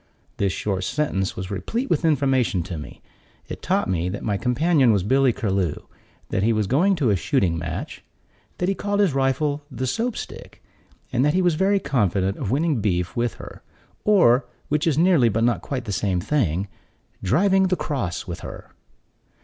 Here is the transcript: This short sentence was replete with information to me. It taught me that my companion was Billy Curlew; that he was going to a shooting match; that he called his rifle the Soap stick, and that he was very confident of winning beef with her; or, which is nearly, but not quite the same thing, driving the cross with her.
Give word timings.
This 0.37 0.51
short 0.51 0.83
sentence 0.83 1.35
was 1.35 1.51
replete 1.51 1.87
with 1.87 2.03
information 2.03 2.63
to 2.63 2.75
me. 2.75 3.03
It 3.47 3.61
taught 3.61 3.87
me 3.87 4.09
that 4.09 4.23
my 4.23 4.35
companion 4.35 4.91
was 4.91 5.03
Billy 5.03 5.31
Curlew; 5.31 5.75
that 6.29 6.41
he 6.41 6.53
was 6.53 6.65
going 6.65 6.95
to 6.95 7.11
a 7.11 7.15
shooting 7.15 7.55
match; 7.55 8.03
that 8.57 8.67
he 8.67 8.73
called 8.73 8.99
his 8.99 9.13
rifle 9.13 9.63
the 9.69 9.85
Soap 9.85 10.17
stick, 10.17 10.63
and 11.13 11.23
that 11.23 11.35
he 11.35 11.41
was 11.43 11.53
very 11.53 11.79
confident 11.79 12.35
of 12.37 12.49
winning 12.49 12.81
beef 12.81 13.15
with 13.15 13.35
her; 13.35 13.61
or, 14.03 14.47
which 14.69 14.87
is 14.87 14.97
nearly, 14.97 15.29
but 15.29 15.43
not 15.43 15.61
quite 15.61 15.85
the 15.85 15.91
same 15.91 16.19
thing, 16.19 16.67
driving 17.21 17.67
the 17.67 17.75
cross 17.75 18.25
with 18.25 18.39
her. 18.39 18.71